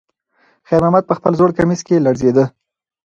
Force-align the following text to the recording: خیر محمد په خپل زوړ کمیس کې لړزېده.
خیر 0.67 0.81
محمد 0.83 1.03
په 1.07 1.13
خپل 1.17 1.31
زوړ 1.39 1.49
کمیس 1.57 1.81
کې 1.87 2.03
لړزېده. 2.05 2.45